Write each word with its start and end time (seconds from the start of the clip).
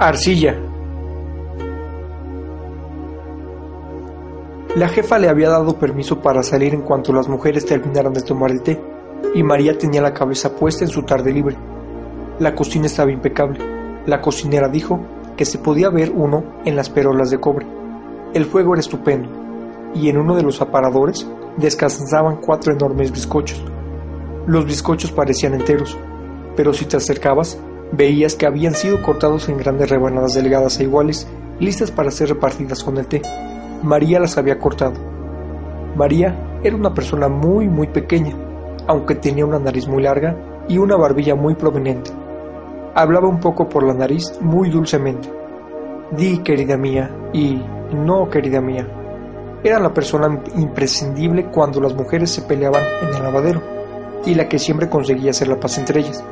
Arcilla. 0.00 0.56
La 4.76 4.88
jefa 4.88 5.18
le 5.18 5.28
había 5.28 5.48
dado 5.48 5.76
permiso 5.76 6.20
para 6.20 6.44
salir 6.44 6.72
en 6.72 6.82
cuanto 6.82 7.12
las 7.12 7.26
mujeres 7.28 7.66
terminaran 7.66 8.12
de 8.12 8.20
tomar 8.20 8.52
el 8.52 8.62
té, 8.62 8.80
y 9.34 9.42
María 9.42 9.76
tenía 9.76 10.00
la 10.00 10.14
cabeza 10.14 10.54
puesta 10.54 10.84
en 10.84 10.90
su 10.90 11.02
tarde 11.02 11.32
libre. 11.32 11.56
La 12.38 12.54
cocina 12.54 12.86
estaba 12.86 13.10
impecable. 13.10 13.58
La 14.06 14.20
cocinera 14.20 14.68
dijo 14.68 15.00
que 15.36 15.44
se 15.44 15.58
podía 15.58 15.90
ver 15.90 16.12
uno 16.14 16.44
en 16.64 16.76
las 16.76 16.90
perolas 16.90 17.30
de 17.30 17.40
cobre. 17.40 17.66
El 18.34 18.44
fuego 18.44 18.74
era 18.74 18.80
estupendo, 18.80 19.28
y 19.96 20.10
en 20.10 20.18
uno 20.18 20.36
de 20.36 20.44
los 20.44 20.60
aparadores 20.62 21.28
descansaban 21.56 22.36
cuatro 22.36 22.72
enormes 22.72 23.10
bizcochos. 23.10 23.64
Los 24.46 24.64
bizcochos 24.64 25.10
parecían 25.10 25.54
enteros, 25.54 25.98
pero 26.54 26.72
si 26.72 26.84
te 26.84 26.98
acercabas, 26.98 27.58
veías 27.92 28.34
que 28.34 28.46
habían 28.46 28.74
sido 28.74 29.02
cortados 29.02 29.48
en 29.48 29.58
grandes 29.58 29.90
rebanadas 29.90 30.34
delgadas 30.34 30.78
e 30.78 30.84
iguales, 30.84 31.26
listas 31.60 31.90
para 31.90 32.10
ser 32.10 32.28
repartidas 32.28 32.84
con 32.84 32.98
el 32.98 33.06
té. 33.06 33.22
María 33.82 34.20
las 34.20 34.36
había 34.38 34.58
cortado. 34.58 34.94
María 35.96 36.60
era 36.62 36.76
una 36.76 36.94
persona 36.94 37.28
muy 37.28 37.68
muy 37.68 37.86
pequeña, 37.88 38.34
aunque 38.86 39.14
tenía 39.14 39.46
una 39.46 39.58
nariz 39.58 39.86
muy 39.86 40.02
larga 40.02 40.36
y 40.68 40.78
una 40.78 40.96
barbilla 40.96 41.34
muy 41.34 41.54
prominente. 41.54 42.10
Hablaba 42.94 43.28
un 43.28 43.40
poco 43.40 43.68
por 43.68 43.84
la 43.84 43.94
nariz 43.94 44.38
muy 44.40 44.70
dulcemente. 44.70 45.30
Di, 46.10 46.38
querida 46.38 46.76
mía, 46.76 47.10
y 47.32 47.62
no, 47.92 48.28
querida 48.28 48.60
mía. 48.60 48.86
Era 49.62 49.78
la 49.78 49.92
persona 49.92 50.42
imprescindible 50.56 51.50
cuando 51.50 51.80
las 51.80 51.94
mujeres 51.94 52.30
se 52.30 52.42
peleaban 52.42 52.82
en 53.02 53.16
el 53.16 53.22
lavadero, 53.22 53.62
y 54.24 54.34
la 54.34 54.48
que 54.48 54.58
siempre 54.58 54.88
conseguía 54.88 55.30
hacer 55.30 55.48
la 55.48 55.60
paz 55.60 55.78
entre 55.78 56.00
ellas. 56.00 56.24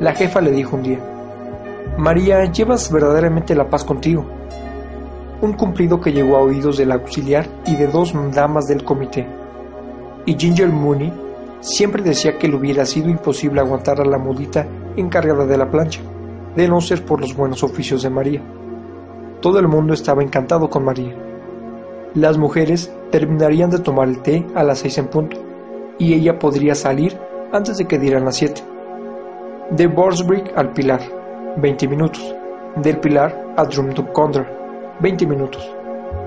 La 0.00 0.14
jefa 0.14 0.40
le 0.40 0.50
dijo 0.50 0.76
un 0.76 0.82
día, 0.82 0.98
María, 1.96 2.44
llevas 2.46 2.90
verdaderamente 2.90 3.54
la 3.54 3.68
paz 3.68 3.84
contigo 3.84 4.24
un 5.42 5.54
cumplido 5.54 6.00
que 6.00 6.12
llegó 6.12 6.36
a 6.36 6.42
oídos 6.42 6.76
del 6.76 6.92
auxiliar 6.92 7.46
y 7.66 7.76
de 7.76 7.86
dos 7.86 8.14
damas 8.32 8.66
del 8.66 8.84
comité. 8.84 9.26
Y 10.26 10.34
Ginger 10.34 10.68
Mooney 10.68 11.12
siempre 11.60 12.02
decía 12.02 12.38
que 12.38 12.48
le 12.48 12.56
hubiera 12.56 12.84
sido 12.84 13.08
imposible 13.08 13.60
aguantar 13.60 14.00
a 14.00 14.04
la 14.04 14.18
mudita 14.18 14.66
encargada 14.96 15.46
de 15.46 15.56
la 15.56 15.70
plancha, 15.70 16.00
de 16.54 16.68
no 16.68 16.80
ser 16.80 17.04
por 17.04 17.20
los 17.20 17.34
buenos 17.34 17.62
oficios 17.62 18.02
de 18.02 18.10
María. 18.10 18.42
Todo 19.40 19.58
el 19.58 19.68
mundo 19.68 19.94
estaba 19.94 20.22
encantado 20.22 20.68
con 20.68 20.84
María. 20.84 21.16
Las 22.14 22.36
mujeres 22.36 22.92
terminarían 23.10 23.70
de 23.70 23.78
tomar 23.78 24.08
el 24.08 24.20
té 24.20 24.46
a 24.54 24.62
las 24.62 24.80
seis 24.80 24.98
en 24.98 25.08
punto, 25.08 25.38
y 25.98 26.12
ella 26.12 26.38
podría 26.38 26.74
salir 26.74 27.16
antes 27.52 27.78
de 27.78 27.86
que 27.86 27.98
dieran 27.98 28.24
las 28.24 28.36
siete. 28.36 28.62
De 29.70 29.86
Borsbrick 29.86 30.52
al 30.56 30.72
Pilar, 30.72 31.00
20 31.58 31.86
minutos. 31.86 32.34
Del 32.82 32.98
Pilar 32.98 33.54
a 33.56 33.64
Drumdup 33.64 34.08
20 34.98 35.26
minutos. 35.28 35.72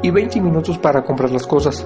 Y 0.01 0.11
20 0.11 0.39
minutos 0.39 0.77
para 0.77 1.03
comprar 1.03 1.29
las 1.29 1.45
cosas. 1.45 1.85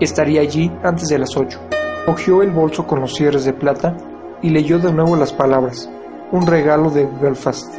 Estaría 0.00 0.40
allí 0.40 0.72
antes 0.82 1.08
de 1.08 1.18
las 1.18 1.36
8. 1.36 1.60
Cogió 2.06 2.40
el 2.40 2.50
bolso 2.50 2.86
con 2.86 3.00
los 3.00 3.14
cierres 3.14 3.44
de 3.44 3.52
plata 3.52 3.94
y 4.40 4.48
leyó 4.48 4.78
de 4.78 4.90
nuevo 4.90 5.16
las 5.16 5.34
palabras. 5.34 5.86
Un 6.32 6.46
regalo 6.46 6.88
de 6.88 7.06
Belfast. 7.20 7.74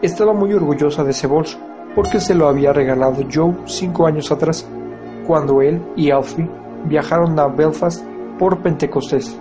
Estaba 0.00 0.32
muy 0.32 0.52
orgullosa 0.52 1.02
de 1.02 1.10
ese 1.10 1.26
bolso, 1.26 1.58
porque 1.96 2.20
se 2.20 2.36
lo 2.36 2.46
había 2.46 2.72
regalado 2.72 3.24
Joe 3.32 3.56
cinco 3.64 4.06
años 4.06 4.30
atrás, 4.30 4.64
cuando 5.26 5.62
él 5.62 5.82
y 5.96 6.12
Alfie 6.12 6.48
viajaron 6.84 7.36
a 7.40 7.48
Belfast 7.48 8.06
por 8.38 8.62
Pentecostés. 8.62 9.36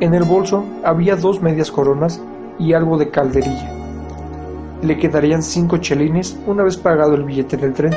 En 0.00 0.14
el 0.14 0.24
bolso 0.24 0.64
había 0.84 1.16
dos 1.16 1.40
medias 1.42 1.70
coronas 1.70 2.22
y 2.58 2.72
algo 2.72 2.98
de 2.98 3.10
calderilla 3.10 3.76
le 4.82 4.98
quedarían 4.98 5.42
cinco 5.42 5.78
chelines 5.78 6.38
una 6.46 6.62
vez 6.62 6.76
pagado 6.76 7.14
el 7.14 7.24
billete 7.24 7.56
del 7.56 7.72
tren. 7.72 7.92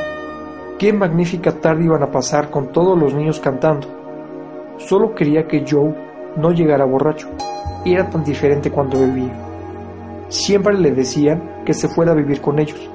Qué 0.78 0.94
magnífica 0.94 1.52
tarde 1.52 1.86
iban 1.86 2.04
a 2.04 2.12
pasar 2.12 2.50
con 2.50 2.72
todos 2.72 2.98
los 2.98 3.14
niños 3.14 3.40
cantando. 3.40 3.88
Solo 4.78 5.14
quería 5.14 5.46
que 5.48 5.66
Joe 5.70 5.94
no 6.38 6.52
llegara 6.52 6.86
borracho. 6.86 7.28
Era 7.86 8.10
tan 8.10 8.24
diferente 8.24 8.72
cuando 8.72 9.00
bebía. 9.00 9.34
Siempre 10.30 10.78
le 10.78 10.92
decían 10.92 11.64
que 11.66 11.74
se 11.74 11.90
fuera 11.90 12.14
a 12.14 12.16
vivir 12.16 12.40
con 12.40 12.60
ellos, 12.60 12.90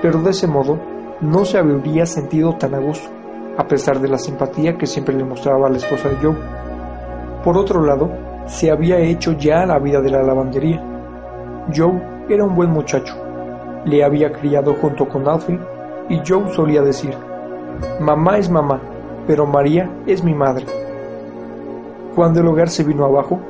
pero 0.00 0.20
de 0.20 0.30
ese 0.30 0.46
modo 0.46 0.78
no 1.20 1.44
se 1.44 1.58
habría 1.58 2.06
sentido 2.06 2.56
tan 2.56 2.74
a 2.74 2.78
gusto, 2.78 3.08
a 3.56 3.68
pesar 3.68 4.00
de 4.00 4.08
la 4.08 4.18
simpatía 4.18 4.76
que 4.76 4.86
siempre 4.86 5.14
le 5.14 5.24
mostraba 5.24 5.68
a 5.68 5.70
la 5.70 5.76
esposa 5.76 6.08
de 6.08 6.16
Joe. 6.16 6.36
Por 7.44 7.56
otro 7.56 7.84
lado, 7.84 8.10
se 8.46 8.70
había 8.70 8.98
hecho 8.98 9.32
ya 9.32 9.64
la 9.66 9.78
vida 9.78 10.00
de 10.00 10.10
la 10.10 10.22
lavandería. 10.22 10.82
Joe 11.74 12.02
era 12.28 12.44
un 12.44 12.54
buen 12.54 12.70
muchacho. 12.70 13.14
Le 13.84 14.04
había 14.04 14.32
criado 14.32 14.74
junto 14.74 15.08
con 15.08 15.28
Alfie 15.28 15.58
y 16.08 16.20
Joe 16.26 16.52
solía 16.52 16.82
decir, 16.82 17.14
mamá 18.00 18.38
es 18.38 18.50
mamá, 18.50 18.80
pero 19.26 19.46
María 19.46 19.90
es 20.06 20.22
mi 20.22 20.34
madre. 20.34 20.66
Cuando 22.14 22.40
el 22.40 22.46
hogar 22.46 22.68
se 22.68 22.84
vino 22.84 23.04
abajo, 23.04 23.40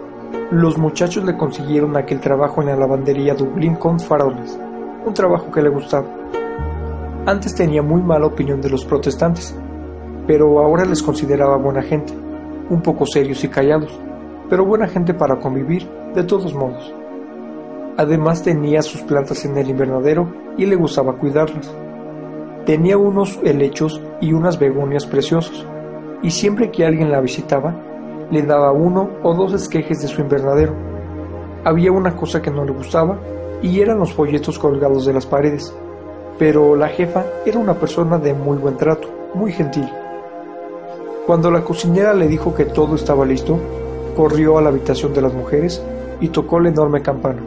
los 0.51 0.79
muchachos 0.79 1.25
le 1.25 1.37
consiguieron 1.37 1.97
aquel 1.97 2.21
trabajo 2.21 2.61
en 2.61 2.69
la 2.69 2.77
lavandería 2.77 3.35
Dublín 3.35 3.75
con 3.77 3.99
faroles, 3.99 4.59
un 5.05 5.15
trabajo 5.15 5.51
que 5.51 5.63
le 5.63 5.69
gustaba. 5.69 6.07
Antes 7.27 7.55
tenía 7.55 7.83
muy 7.83 8.03
mala 8.03 8.27
opinión 8.27 8.61
de 8.61 8.71
los 8.71 8.85
protestantes, 8.85 9.57
pero 10.27 10.59
ahora 10.61 10.85
les 10.85 11.03
consideraba 11.03 11.57
buena 11.57 11.83
gente, 11.83 12.13
un 12.69 12.83
poco 12.83 13.07
serios 13.07 13.43
y 13.45 13.49
callados, 13.49 13.99
pero 14.49 14.65
buena 14.65 14.89
gente 14.89 15.15
para 15.15 15.39
convivir 15.39 15.89
de 16.15 16.25
todos 16.25 16.55
modos. 16.55 16.95
Además 17.97 18.43
tenía 18.43 18.83
sus 18.83 19.03
plantas 19.03 19.45
en 19.45 19.57
el 19.57 19.69
invernadero 19.69 20.33
y 20.57 20.67
le 20.67 20.77
gustaba 20.77 21.19
cuidarlas. 21.19 21.75
Tenía 22.65 22.97
unos 22.97 23.39
helechos 23.43 24.01
y 24.21 24.33
unas 24.33 24.59
begonias 24.59 25.07
preciosos, 25.07 25.67
y 26.23 26.31
siempre 26.31 26.71
que 26.71 26.87
alguien 26.87 27.11
la 27.11 27.21
visitaba, 27.21 27.75
le 28.31 28.43
daba 28.43 28.73
uno 28.73 29.11
o 29.23 29.35
dos 29.35 29.53
esquejes 29.53 30.01
de 30.01 30.09
su 30.09 30.21
invernadero. 30.21 30.75
Había 31.65 31.93
una 31.93 32.17
cosa 32.17 32.41
que 32.41 32.51
no 32.51 32.65
le 32.65 32.73
gustaba, 32.73 33.19
y 33.63 33.81
eran 33.81 33.99
los 33.99 34.13
folletos 34.13 34.59
colgados 34.59 35.05
de 35.05 35.13
las 35.13 35.27
paredes. 35.27 35.75
Pero 36.39 36.77
la 36.77 36.89
jefa 36.89 37.25
era 37.45 37.59
una 37.59 37.75
persona 37.75 38.19
de 38.19 38.33
muy 38.35 38.57
buen 38.57 38.77
trato, 38.77 39.09
muy 39.35 39.53
gentil. 39.53 39.89
Cuando 41.27 41.51
la 41.51 41.63
cocinera 41.63 42.15
le 42.15 42.27
dijo 42.27 42.55
que 42.55 42.65
todo 42.65 42.97
estaba 42.97 43.25
listo, 43.25 43.59
corrió 44.15 44.59
a 44.59 44.63
la 44.63 44.69
habitación 44.69 45.13
de 45.15 45.23
las 45.23 45.35
mujeres 45.35 45.83
y 46.21 46.29
tocó 46.29 46.61
la 46.61 46.69
enorme 46.69 47.03
campana. 47.03 47.43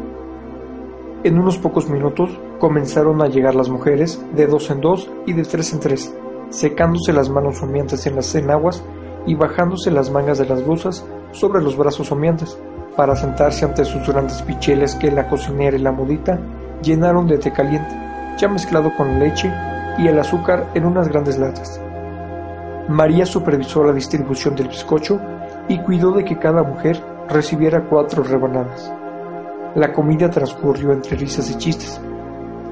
En 1.23 1.39
unos 1.39 1.57
pocos 1.57 1.89
minutos 1.89 2.29
comenzaron 2.59 3.21
a 3.21 3.27
llegar 3.27 3.55
las 3.55 3.69
mujeres, 3.69 4.23
de 4.35 4.47
dos 4.47 4.69
en 4.69 4.81
dos 4.81 5.09
y 5.25 5.33
de 5.33 5.43
tres 5.43 5.73
en 5.73 5.79
tres, 5.79 6.15
secándose 6.49 7.13
las 7.13 7.29
manos 7.29 7.61
humeantes 7.61 8.05
en 8.05 8.15
las 8.15 8.33
enaguas 8.35 8.83
y 9.25 9.33
bajándose 9.33 9.89
las 9.89 10.11
mangas 10.11 10.37
de 10.37 10.45
las 10.45 10.63
blusas 10.63 11.05
sobre 11.31 11.63
los 11.63 11.77
brazos 11.77 12.11
humeantes, 12.11 12.57
para 12.95 13.15
sentarse 13.15 13.65
ante 13.65 13.83
sus 13.85 14.07
grandes 14.07 14.41
picheles 14.43 14.95
que 14.95 15.11
la 15.11 15.27
cocinera 15.27 15.75
y 15.75 15.81
la 15.81 15.91
mudita 15.91 16.39
llenaron 16.81 17.27
de 17.27 17.37
té 17.37 17.51
caliente, 17.51 17.95
ya 18.37 18.47
mezclado 18.47 18.91
con 18.95 19.19
leche 19.19 19.51
y 19.97 20.07
el 20.07 20.19
azúcar 20.19 20.69
en 20.75 20.85
unas 20.85 21.07
grandes 21.07 21.37
latas. 21.37 21.81
María 22.87 23.25
supervisó 23.25 23.83
la 23.83 23.93
distribución 23.93 24.55
del 24.55 24.67
bizcocho 24.67 25.19
y 25.67 25.79
cuidó 25.79 26.11
de 26.11 26.23
que 26.23 26.37
cada 26.37 26.63
mujer 26.63 27.01
recibiera 27.29 27.85
cuatro 27.89 28.23
rebanadas. 28.23 28.91
La 29.75 29.91
comida 29.91 30.29
transcurrió 30.29 30.93
entre 30.93 31.17
risas 31.17 31.49
y 31.51 31.57
chistes. 31.57 31.99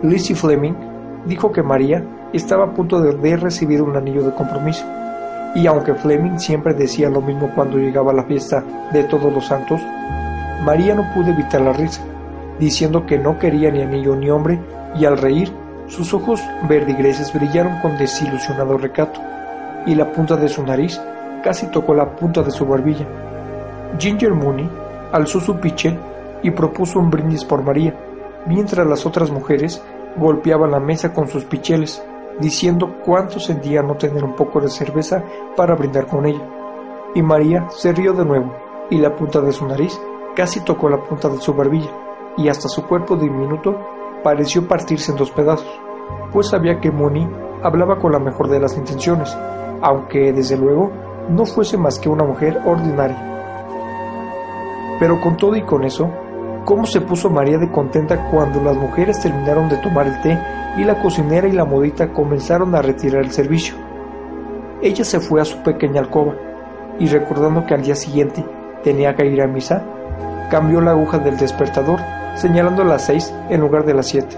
Lizzie 0.03 0.35
Fleming 0.35 0.73
dijo 1.25 1.51
que 1.51 1.63
María 1.63 2.03
estaba 2.33 2.65
a 2.65 2.73
punto 2.73 3.01
de 3.01 3.37
recibir 3.37 3.81
un 3.81 3.95
anillo 3.95 4.23
de 4.23 4.33
compromiso. 4.33 4.85
Y 5.55 5.67
aunque 5.67 5.93
Fleming 5.93 6.37
siempre 6.39 6.73
decía 6.73 7.09
lo 7.09 7.21
mismo 7.21 7.51
cuando 7.53 7.77
llegaba 7.77 8.13
la 8.13 8.23
fiesta 8.23 8.63
de 8.91 9.03
todos 9.03 9.31
los 9.31 9.45
santos, 9.45 9.81
María 10.63 10.95
no 10.95 11.13
pudo 11.13 11.29
evitar 11.29 11.61
la 11.61 11.73
risa, 11.73 12.01
diciendo 12.59 13.05
que 13.05 13.19
no 13.19 13.37
quería 13.37 13.69
ni 13.69 13.81
anillo 13.81 14.15
ni 14.15 14.29
hombre, 14.29 14.59
y 14.95 15.05
al 15.05 15.17
reír, 15.17 15.51
sus 15.87 16.13
ojos 16.13 16.41
verdigreses 16.67 17.33
brillaron 17.33 17.79
con 17.81 17.97
desilusionado 17.97 18.77
recato, 18.77 19.19
y 19.85 19.95
la 19.95 20.11
punta 20.11 20.37
de 20.37 20.47
su 20.47 20.63
nariz 20.63 20.99
casi 21.43 21.67
tocó 21.67 21.93
la 21.93 22.15
punta 22.15 22.41
de 22.41 22.51
su 22.51 22.65
barbilla. 22.65 23.05
Ginger 23.99 24.33
Mooney 24.33 24.69
alzó 25.11 25.39
su 25.39 25.59
pichel 25.59 25.99
y 26.41 26.49
propuso 26.51 26.99
un 26.99 27.11
brindis 27.11 27.45
por 27.45 27.63
María, 27.63 27.95
mientras 28.47 28.87
las 28.87 29.05
otras 29.05 29.29
mujeres 29.29 29.83
golpeaban 30.17 30.71
la 30.71 30.79
mesa 30.79 31.13
con 31.13 31.27
sus 31.27 31.45
picheles, 31.45 32.03
diciendo 32.39 32.95
cuánto 33.05 33.39
sentía 33.39 33.83
no 33.83 33.95
tener 33.95 34.23
un 34.23 34.35
poco 34.35 34.59
de 34.59 34.69
cerveza 34.69 35.23
para 35.55 35.75
brindar 35.75 36.07
con 36.07 36.25
ella. 36.25 36.43
Y 37.13 37.21
María 37.21 37.67
se 37.69 37.91
rió 37.91 38.13
de 38.13 38.25
nuevo, 38.25 38.51
y 38.89 38.97
la 38.97 39.15
punta 39.15 39.41
de 39.41 39.51
su 39.51 39.67
nariz 39.67 39.99
casi 40.35 40.61
tocó 40.61 40.89
la 40.89 41.03
punta 41.03 41.29
de 41.29 41.37
su 41.37 41.53
barbilla, 41.53 41.91
y 42.37 42.47
hasta 42.47 42.67
su 42.67 42.87
cuerpo 42.87 43.15
diminuto 43.15 43.77
pareció 44.23 44.67
partirse 44.67 45.11
en 45.11 45.17
dos 45.17 45.29
pedazos, 45.29 45.79
pues 46.31 46.49
sabía 46.49 46.79
que 46.79 46.91
Moni 46.91 47.27
hablaba 47.61 47.99
con 47.99 48.11
la 48.11 48.19
mejor 48.19 48.49
de 48.49 48.59
las 48.59 48.75
intenciones, 48.77 49.37
aunque 49.81 50.33
desde 50.33 50.57
luego 50.57 50.91
no 51.29 51.45
fuese 51.45 51.77
más 51.77 51.99
que 51.99 52.09
una 52.09 52.23
mujer 52.23 52.59
ordinaria. 52.65 53.17
Pero 54.99 55.19
con 55.21 55.37
todo 55.37 55.55
y 55.55 55.63
con 55.63 55.83
eso, 55.83 56.09
cómo 56.65 56.85
se 56.85 57.01
puso 57.01 57.29
María 57.29 57.57
de 57.57 57.71
contenta 57.71 58.29
cuando 58.29 58.61
las 58.61 58.77
mujeres 58.77 59.19
terminaron 59.19 59.69
de 59.69 59.77
tomar 59.77 60.07
el 60.07 60.21
té 60.21 60.39
y 60.77 60.83
la 60.83 61.01
cocinera 61.01 61.47
y 61.47 61.51
la 61.51 61.65
modita 61.65 62.11
comenzaron 62.13 62.73
a 62.75 62.81
retirar 62.81 63.23
el 63.23 63.31
servicio. 63.31 63.75
Ella 64.81 65.03
se 65.03 65.19
fue 65.19 65.41
a 65.41 65.45
su 65.45 65.57
pequeña 65.63 66.01
alcoba 66.01 66.33
y 66.99 67.07
recordando 67.07 67.65
que 67.65 67.73
al 67.73 67.81
día 67.81 67.95
siguiente 67.95 68.45
tenía 68.83 69.15
que 69.15 69.25
ir 69.25 69.41
a 69.41 69.47
misa, 69.47 69.83
cambió 70.49 70.81
la 70.81 70.91
aguja 70.91 71.17
del 71.19 71.37
despertador 71.37 71.99
señalando 72.35 72.83
las 72.83 73.05
seis 73.05 73.33
en 73.49 73.61
lugar 73.61 73.85
de 73.85 73.93
las 73.93 74.07
siete. 74.07 74.37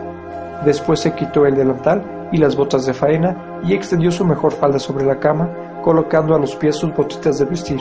Después 0.64 1.00
se 1.00 1.14
quitó 1.14 1.46
el 1.46 1.56
delantal 1.56 2.30
y 2.32 2.38
las 2.38 2.56
botas 2.56 2.86
de 2.86 2.94
faena 2.94 3.60
y 3.64 3.74
extendió 3.74 4.12
su 4.12 4.26
mejor 4.26 4.52
falda 4.54 4.80
sobre 4.80 5.06
la 5.06 5.20
cama, 5.20 5.50
colocando 5.86 6.34
a 6.34 6.40
los 6.40 6.56
pies 6.56 6.78
sus 6.78 6.94
botitas 6.96 7.38
de 7.38 7.46
vestir. 7.46 7.80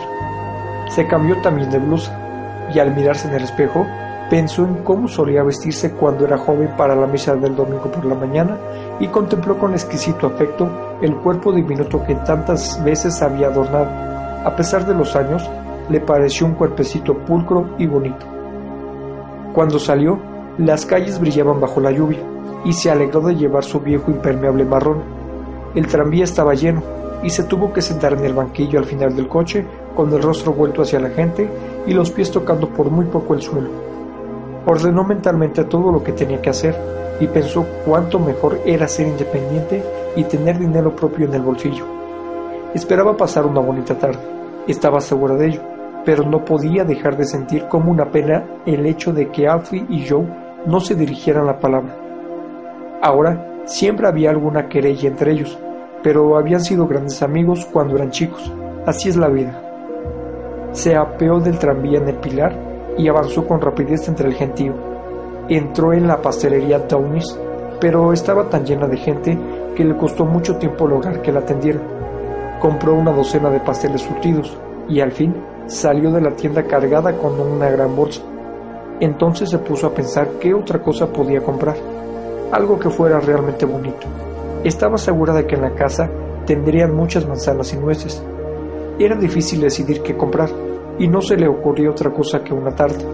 Se 0.91 1.07
cambió 1.07 1.41
también 1.41 1.71
de 1.71 1.79
blusa 1.79 2.15
y 2.73 2.79
al 2.79 2.95
mirarse 2.95 3.29
en 3.29 3.35
el 3.35 3.45
espejo 3.45 3.87
pensó 4.29 4.65
en 4.67 4.75
cómo 4.85 5.09
solía 5.09 5.43
vestirse 5.43 5.93
cuando 5.93 6.27
era 6.27 6.37
joven 6.37 6.69
para 6.77 6.95
la 6.95 7.07
misa 7.07 7.35
del 7.35 7.57
domingo 7.57 7.91
por 7.91 8.05
la 8.05 8.15
mañana 8.15 8.59
y 9.01 9.09
contempló 9.09 9.59
con 9.59 9.73
exquisito 9.73 10.27
afecto 10.27 10.69
el 11.01 11.17
cuerpo 11.17 11.51
diminuto 11.51 12.05
que 12.05 12.15
tantas 12.17 12.83
veces 12.85 13.23
había 13.23 13.47
adornado. 13.47 13.89
A 14.47 14.55
pesar 14.55 14.87
de 14.87 14.95
los 14.95 15.17
años, 15.17 15.49
le 15.89 16.01
pareció 16.01 16.47
un 16.47 16.55
cuerpecito 16.55 17.17
pulcro 17.21 17.71
y 17.79 17.87
bonito. 17.87 18.27
Cuando 19.55 19.79
salió, 19.79 20.19
las 20.59 20.85
calles 20.85 21.19
brillaban 21.19 21.59
bajo 21.59 21.81
la 21.81 21.91
lluvia 21.91 22.21
y 22.67 22.75
se 22.75 22.91
alegró 22.91 23.23
de 23.23 23.35
llevar 23.35 23.65
su 23.65 23.81
viejo 23.81 24.11
impermeable 24.11 24.67
marrón. 24.67 25.03
El 25.75 25.87
tranvía 25.87 26.25
estaba 26.25 26.53
lleno 26.53 26.83
y 27.25 27.31
se 27.31 27.45
tuvo 27.45 27.73
que 27.73 27.83
sentar 27.83 28.13
en 28.13 28.25
el 28.25 28.35
banquillo 28.35 28.79
al 28.79 28.85
final 28.85 29.17
del 29.17 29.29
coche 29.29 29.65
con 29.97 30.13
el 30.13 30.23
rostro 30.23 30.53
vuelto 30.53 30.83
hacia 30.83 31.01
la 31.01 31.09
gente 31.09 31.49
y 31.87 31.95
los 31.95 32.11
pies 32.11 32.31
tocando 32.31 32.69
por 32.69 32.91
muy 32.91 33.07
poco 33.07 33.35
el 33.35 33.41
suelo. 33.41 33.71
Ordenó 34.67 35.05
mentalmente 35.05 35.65
todo 35.65 35.91
lo 35.91 36.05
que 36.05 36.13
tenía 36.13 36.41
que 36.43 36.51
hacer 36.51 36.77
y 37.19 37.27
pensó 37.27 37.67
cuánto 37.87 38.19
mejor 38.19 38.61
era 38.67 38.87
ser 38.87 39.09
independiente 39.09 39.83
y 40.15 40.25
tener 40.25 40.59
dinero 40.59 40.95
propio 40.95 41.27
en 41.27 41.35
el 41.35 41.43
bolsillo. 41.43 41.87
Esperaba 42.75 43.17
pasar 43.17 43.47
una 43.47 43.61
bonita 43.61 43.99
tarde, 43.99 44.21
estaba 44.69 45.01
segura 45.01 45.35
de 45.35 45.47
ello, 45.47 45.63
pero 46.05 46.25
no 46.25 46.45
podía 46.45 46.85
dejar 46.85 47.17
de 47.17 47.25
sentir 47.25 47.67
como 47.69 47.91
una 47.91 48.11
pena 48.11 48.45
el 48.67 48.85
hecho 48.85 49.13
de 49.13 49.31
que 49.31 49.49
Alfie 49.49 49.87
y 49.89 50.07
Joe 50.07 50.27
no 50.67 50.81
se 50.81 50.95
dirigieran 50.95 51.47
la 51.47 51.59
palabra. 51.59 51.97
Ahora 53.01 53.63
siempre 53.65 54.07
había 54.07 54.31
alguna 54.31 54.69
querella 54.69 55.09
entre 55.09 55.33
ellos, 55.33 55.59
pero 56.05 56.37
habían 56.37 56.61
sido 56.61 56.87
grandes 56.87 57.23
amigos 57.23 57.67
cuando 57.73 57.97
eran 57.97 58.11
chicos. 58.11 58.53
Así 58.85 59.09
es 59.09 59.17
la 59.17 59.29
vida. 59.29 59.59
Se 60.73 60.95
apeó 60.95 61.41
del 61.41 61.59
tranvía 61.59 61.99
en 61.99 62.09
el 62.09 62.17
pilar 62.17 62.55
y 62.99 63.09
avanzó 63.09 63.47
con 63.47 63.63
rapidez 63.63 64.07
entre 64.07 64.29
el 64.29 64.35
gentío. 64.35 64.75
Entró 65.49 65.95
en 65.95 66.07
la 66.07 66.21
pastelería 66.21 66.81
Downis, 66.81 67.39
pero 67.81 68.13
estaba 68.13 68.51
tan 68.51 68.67
llena 68.67 68.87
de 68.87 68.99
gente 68.99 69.39
que 69.75 69.85
le 69.85 69.97
costó 69.97 70.27
mucho 70.27 70.59
tiempo 70.59 70.87
lograr 70.87 71.23
que 71.23 71.33
la 71.33 71.41
atendieran. 71.41 71.83
Compró 72.61 72.95
una 72.95 73.13
docena 73.13 73.49
de 73.49 73.61
pasteles 73.61 74.03
surtidos 74.03 74.55
y 74.87 75.01
al 75.01 75.11
fin 75.11 75.35
salió 75.67 76.13
de 76.13 76.21
la 76.21 76.37
tienda 76.37 76.65
cargada 76.65 77.17
con 77.17 77.41
una 77.41 77.71
gran 77.71 77.97
bolsa. 77.97 78.21
Entonces 79.01 79.49
se 79.49 79.59
puso 79.59 79.87
a 79.87 79.95
pensar 79.95 80.29
qué 80.39 80.53
otra 80.53 80.83
cosa 80.83 81.07
podía 81.07 81.41
comprar, 81.41 81.77
algo 82.53 82.79
que 82.79 82.91
fuera 82.91 83.21
realmente 83.21 83.65
bonito. 83.65 84.07
Estaba 84.65 84.97
segura 84.97 85.35
de 85.35 85.47
que 85.47 85.57
en 85.57 85.63
la 85.63 85.75
casa 85.75 86.11
tendrían 86.47 86.95
muchas 86.95 87.27
manzanas 87.29 87.75
y 87.75 87.77
nueces. 87.77 88.23
Era 88.99 89.15
difícil 89.15 89.61
decidir 89.61 90.03
qué 90.03 90.17
comprar 90.17 90.49
y 90.99 91.07
no 91.07 91.21
se 91.21 91.37
le 91.37 91.47
ocurrió 91.49 91.91
otra 91.91 92.11
cosa 92.11 92.43
que 92.43 92.55
una 92.55 92.75
tarta. 92.75 93.05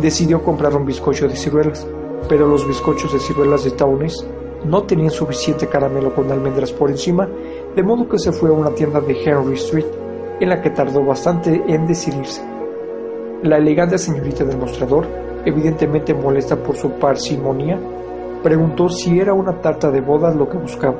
Decidió 0.00 0.42
comprar 0.44 0.76
un 0.76 0.86
bizcocho 0.86 1.26
de 1.26 1.34
ciruelas, 1.34 1.86
pero 2.28 2.46
los 2.46 2.66
bizcochos 2.68 3.12
de 3.12 3.18
ciruelas 3.18 3.64
de 3.64 3.72
Townes 3.72 4.26
no 4.64 4.84
tenían 4.84 5.10
suficiente 5.10 5.66
caramelo 5.66 6.14
con 6.14 6.30
almendras 6.30 6.72
por 6.72 6.90
encima, 6.90 7.28
de 7.74 7.82
modo 7.82 8.08
que 8.08 8.18
se 8.18 8.32
fue 8.32 8.50
a 8.50 8.52
una 8.52 8.70
tienda 8.70 9.00
de 9.00 9.16
Henry 9.24 9.54
Street, 9.54 9.86
en 10.40 10.48
la 10.48 10.60
que 10.60 10.70
tardó 10.70 11.04
bastante 11.04 11.62
en 11.66 11.86
decidirse. 11.86 12.42
La 13.42 13.58
elegante 13.58 13.98
señorita 13.98 14.44
del 14.44 14.58
mostrador, 14.58 15.06
evidentemente 15.44 16.14
molesta 16.14 16.56
por 16.56 16.76
su 16.76 16.90
parsimonia, 16.92 17.78
preguntó 18.42 18.88
si 18.88 19.18
era 19.18 19.34
una 19.34 19.60
tarta 19.60 19.90
de 19.90 20.00
bodas 20.00 20.36
lo 20.36 20.48
que 20.48 20.58
buscaba. 20.58 20.96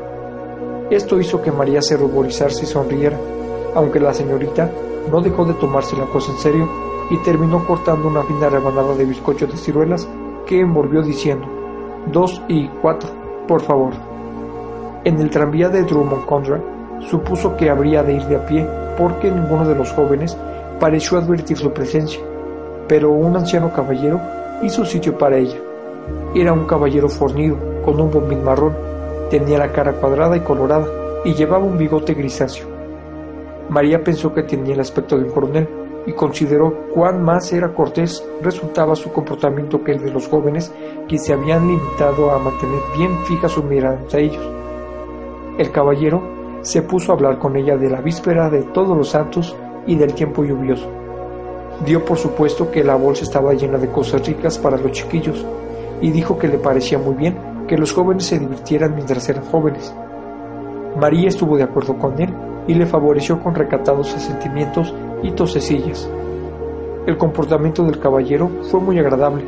Esto 0.90 1.18
hizo 1.18 1.42
que 1.42 1.50
María 1.50 1.82
se 1.82 1.96
ruborizase 1.96 2.64
y 2.64 2.66
sonriera, 2.66 3.18
aunque 3.74 4.00
la 4.00 4.14
señorita 4.14 4.70
no 5.10 5.20
dejó 5.20 5.44
de 5.44 5.54
tomarse 5.54 5.96
la 5.96 6.06
cosa 6.06 6.32
en 6.32 6.38
serio 6.38 6.68
y 7.10 7.18
terminó 7.18 7.66
cortando 7.66 8.08
una 8.08 8.22
fina 8.22 8.48
rebanada 8.48 8.94
de 8.94 9.04
bizcocho 9.04 9.46
de 9.46 9.56
ciruelas 9.56 10.08
que 10.46 10.60
envolvió 10.60 11.02
diciendo, 11.02 11.46
dos 12.12 12.40
y 12.48 12.68
cuatro, 12.80 13.10
por 13.46 13.62
favor. 13.62 13.94
En 15.04 15.18
el 15.20 15.30
tranvía 15.30 15.68
de 15.68 15.82
Drummond 15.82 16.24
Conrad 16.24 16.60
supuso 17.00 17.56
que 17.56 17.70
habría 17.70 18.02
de 18.02 18.14
ir 18.14 18.22
de 18.24 18.36
a 18.36 18.46
pie 18.46 18.66
porque 18.96 19.30
ninguno 19.30 19.68
de 19.68 19.74
los 19.74 19.92
jóvenes 19.92 20.36
pareció 20.80 21.18
advertir 21.18 21.56
su 21.56 21.72
presencia, 21.72 22.20
pero 22.88 23.10
un 23.10 23.36
anciano 23.36 23.72
caballero 23.72 24.20
hizo 24.62 24.84
sitio 24.84 25.16
para 25.16 25.36
ella. 25.36 25.65
Era 26.38 26.52
un 26.52 26.66
caballero 26.66 27.08
fornido, 27.08 27.56
con 27.82 27.98
un 27.98 28.10
bombín 28.10 28.44
marrón, 28.44 28.76
tenía 29.30 29.56
la 29.56 29.72
cara 29.72 29.94
cuadrada 29.94 30.36
y 30.36 30.40
colorada 30.40 30.86
y 31.24 31.32
llevaba 31.32 31.64
un 31.64 31.78
bigote 31.78 32.12
grisáceo. 32.12 32.66
María 33.70 34.04
pensó 34.04 34.34
que 34.34 34.42
tenía 34.42 34.74
el 34.74 34.80
aspecto 34.80 35.16
de 35.16 35.24
un 35.24 35.30
coronel 35.30 35.66
y 36.04 36.12
consideró 36.12 36.90
cuán 36.92 37.22
más 37.22 37.50
era 37.54 37.72
cortés 37.72 38.22
resultaba 38.42 38.94
su 38.96 39.10
comportamiento 39.14 39.82
que 39.82 39.92
el 39.92 40.02
de 40.02 40.10
los 40.10 40.28
jóvenes 40.28 40.70
que 41.08 41.16
se 41.16 41.32
habían 41.32 41.68
limitado 41.68 42.30
a 42.30 42.38
mantener 42.38 42.80
bien 42.98 43.16
fija 43.24 43.48
su 43.48 43.62
mirada 43.62 43.98
a 44.12 44.18
ellos. 44.18 44.46
El 45.56 45.72
caballero 45.72 46.20
se 46.60 46.82
puso 46.82 47.12
a 47.12 47.14
hablar 47.14 47.38
con 47.38 47.56
ella 47.56 47.78
de 47.78 47.88
la 47.88 48.02
víspera 48.02 48.50
de 48.50 48.62
todos 48.74 48.94
los 48.94 49.08
santos 49.08 49.56
y 49.86 49.96
del 49.96 50.12
tiempo 50.12 50.44
lluvioso. 50.44 50.86
Dio 51.86 52.04
por 52.04 52.18
supuesto 52.18 52.70
que 52.70 52.84
la 52.84 52.96
bolsa 52.96 53.24
estaba 53.24 53.54
llena 53.54 53.78
de 53.78 53.88
cosas 53.88 54.26
ricas 54.26 54.58
para 54.58 54.76
los 54.76 54.92
chiquillos 54.92 55.46
y 56.00 56.10
dijo 56.10 56.38
que 56.38 56.48
le 56.48 56.58
parecía 56.58 56.98
muy 56.98 57.14
bien 57.14 57.36
que 57.66 57.76
los 57.76 57.92
jóvenes 57.92 58.26
se 58.26 58.38
divirtieran 58.38 58.94
mientras 58.94 59.28
eran 59.28 59.44
jóvenes. 59.44 59.94
María 61.00 61.28
estuvo 61.28 61.56
de 61.56 61.64
acuerdo 61.64 61.98
con 61.98 62.20
él 62.20 62.32
y 62.66 62.74
le 62.74 62.86
favoreció 62.86 63.42
con 63.42 63.54
recatados 63.54 64.14
asentimientos 64.14 64.94
y 65.22 65.30
tosecillas. 65.32 66.08
El 67.06 67.16
comportamiento 67.18 67.84
del 67.84 68.00
caballero 68.00 68.50
fue 68.70 68.80
muy 68.80 68.98
agradable, 68.98 69.44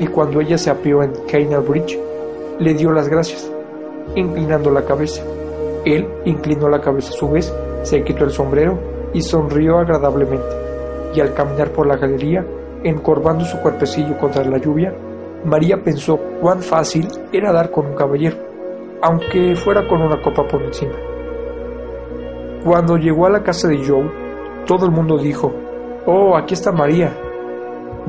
y 0.00 0.06
cuando 0.06 0.40
ella 0.40 0.58
se 0.58 0.70
apeó 0.70 1.02
en 1.02 1.12
Canal 1.30 1.62
Bridge, 1.62 1.98
le 2.58 2.74
dio 2.74 2.92
las 2.92 3.08
gracias, 3.08 3.50
inclinando 4.14 4.70
la 4.70 4.84
cabeza. 4.84 5.22
Él 5.84 6.08
inclinó 6.24 6.68
la 6.68 6.80
cabeza 6.80 7.10
a 7.10 7.16
su 7.16 7.30
vez, 7.30 7.54
se 7.82 8.02
quitó 8.02 8.24
el 8.24 8.30
sombrero 8.30 8.78
y 9.12 9.20
sonrió 9.20 9.78
agradablemente, 9.78 10.46
y 11.14 11.20
al 11.20 11.32
caminar 11.34 11.70
por 11.70 11.86
la 11.86 11.96
galería, 11.96 12.44
encorvando 12.82 13.44
su 13.44 13.58
cuerpecillo 13.60 14.18
contra 14.18 14.44
la 14.44 14.58
lluvia, 14.58 14.92
María 15.44 15.82
pensó 15.82 16.18
cuán 16.40 16.60
fácil 16.60 17.06
era 17.32 17.52
dar 17.52 17.70
con 17.70 17.86
un 17.86 17.94
caballero, 17.94 18.36
aunque 19.02 19.54
fuera 19.54 19.86
con 19.86 20.02
una 20.02 20.20
copa 20.20 20.46
por 20.46 20.62
encima. 20.62 20.94
Cuando 22.64 22.96
llegó 22.96 23.26
a 23.26 23.30
la 23.30 23.42
casa 23.42 23.68
de 23.68 23.84
Joe, 23.86 24.10
todo 24.66 24.86
el 24.86 24.92
mundo 24.92 25.18
dijo, 25.18 25.52
Oh, 26.06 26.36
aquí 26.36 26.54
está 26.54 26.72
María. 26.72 27.12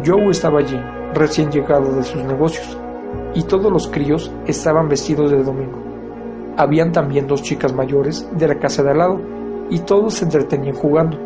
Joe 0.06 0.30
estaba 0.30 0.60
allí, 0.60 0.80
recién 1.14 1.52
llegado 1.52 1.94
de 1.94 2.04
sus 2.04 2.24
negocios, 2.24 2.78
y 3.34 3.44
todos 3.44 3.72
los 3.72 3.88
críos 3.88 4.32
estaban 4.46 4.88
vestidos 4.88 5.32
de 5.32 5.44
domingo. 5.44 5.80
Habían 6.58 6.92
también 6.92 7.28
dos 7.28 7.44
chicas 7.44 7.74
mayores 7.74 8.28
de 8.36 8.48
la 8.48 8.60
casa 8.60 8.84
de 8.84 8.92
al 8.92 8.98
lado, 8.98 9.20
y 9.70 9.80
todos 9.80 10.16
se 10.16 10.26
entretenían 10.26 10.76
jugando. 10.76 11.18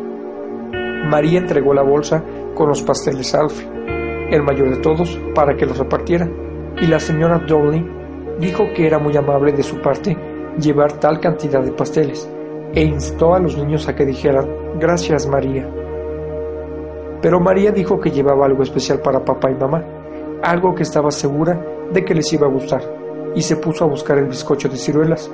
María 1.08 1.38
entregó 1.38 1.72
la 1.74 1.82
bolsa 1.82 2.22
con 2.54 2.68
los 2.68 2.82
pasteles 2.82 3.34
a 3.34 3.44
el 4.32 4.42
mayor 4.42 4.70
de 4.70 4.80
todos, 4.80 5.20
para 5.34 5.56
que 5.56 5.66
los 5.66 5.78
repartiera, 5.78 6.28
y 6.80 6.86
la 6.86 6.98
señora 6.98 7.38
Dowling 7.46 8.38
dijo 8.40 8.64
que 8.74 8.86
era 8.86 8.98
muy 8.98 9.16
amable 9.16 9.52
de 9.52 9.62
su 9.62 9.80
parte 9.80 10.16
llevar 10.58 10.94
tal 10.94 11.20
cantidad 11.20 11.62
de 11.62 11.72
pasteles 11.72 12.28
e 12.74 12.82
instó 12.82 13.34
a 13.34 13.38
los 13.38 13.56
niños 13.56 13.88
a 13.88 13.94
que 13.94 14.06
dijeran 14.06 14.48
Gracias 14.78 15.28
María. 15.28 15.68
Pero 17.20 17.40
María 17.40 17.70
dijo 17.70 18.00
que 18.00 18.10
llevaba 18.10 18.46
algo 18.46 18.62
especial 18.62 19.00
para 19.00 19.24
papá 19.24 19.50
y 19.50 19.54
mamá, 19.54 19.84
algo 20.42 20.74
que 20.74 20.82
estaba 20.82 21.10
segura 21.10 21.62
de 21.92 22.04
que 22.04 22.14
les 22.14 22.32
iba 22.32 22.46
a 22.46 22.50
gustar 22.50 22.82
y 23.34 23.42
se 23.42 23.56
puso 23.56 23.84
a 23.84 23.88
buscar 23.88 24.18
el 24.18 24.26
bizcocho 24.26 24.68
de 24.68 24.76
ciruelas. 24.76 25.30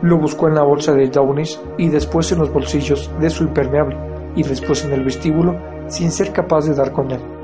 Lo 0.00 0.18
buscó 0.18 0.48
en 0.48 0.54
la 0.54 0.62
bolsa 0.62 0.92
de 0.94 1.08
Downish 1.08 1.60
y 1.76 1.88
después 1.88 2.30
en 2.32 2.38
los 2.38 2.52
bolsillos 2.52 3.10
de 3.20 3.30
su 3.30 3.44
impermeable 3.44 3.96
y 4.34 4.42
después 4.42 4.84
en 4.84 4.92
el 4.92 5.04
vestíbulo 5.04 5.56
sin 5.88 6.10
ser 6.10 6.32
capaz 6.32 6.66
de 6.66 6.74
dar 6.74 6.92
con 6.92 7.10
él. 7.10 7.41